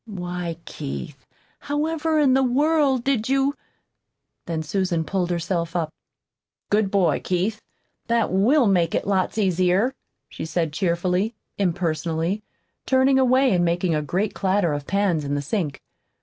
[0.07, 1.27] "Why, Keith,
[1.59, 3.55] however in the world did you"
[4.47, 5.91] Then Susan pulled herself up.
[6.71, 7.61] "Good boy, Keith!
[8.07, 9.93] That WILL make it lots easier,"
[10.27, 12.41] she said cheerfully, impersonally,
[12.87, 15.79] turning away and making a great clatter of pans in the sink.